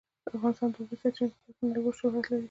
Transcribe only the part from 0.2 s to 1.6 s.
افغانستان د د اوبو سرچینې په برخه